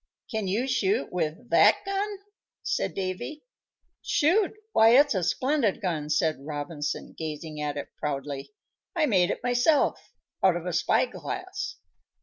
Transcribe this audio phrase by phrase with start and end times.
[0.31, 2.17] "Can you shoot with that gun?"
[2.63, 3.43] said Davy.
[4.01, 4.53] "Shoot!
[4.71, 8.51] Why, it's a splendid gun!" said Robinson, gazing at it proudly.
[8.95, 10.11] "I made it myself
[10.43, 11.75] out of a spy glass."